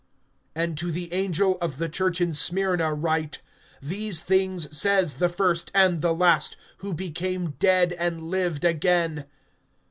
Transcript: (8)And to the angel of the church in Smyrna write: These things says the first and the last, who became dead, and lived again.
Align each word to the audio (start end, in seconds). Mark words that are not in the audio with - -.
(8)And 0.55 0.77
to 0.77 0.91
the 0.91 1.13
angel 1.13 1.59
of 1.61 1.77
the 1.77 1.87
church 1.87 2.19
in 2.19 2.33
Smyrna 2.33 2.91
write: 2.91 3.39
These 3.83 4.23
things 4.23 4.75
says 4.75 5.13
the 5.13 5.29
first 5.29 5.69
and 5.75 6.01
the 6.01 6.11
last, 6.11 6.57
who 6.77 6.91
became 6.95 7.51
dead, 7.59 7.93
and 7.93 8.23
lived 8.31 8.65
again. 8.65 9.25